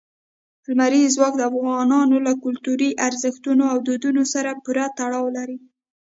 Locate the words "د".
1.37-1.41